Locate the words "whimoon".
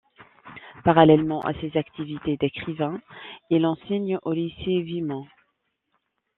4.83-5.27